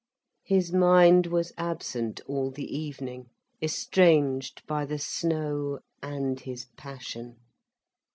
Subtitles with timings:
[0.43, 3.29] His mind was absent all the evening,
[3.61, 7.35] estranged by the snow and his passion.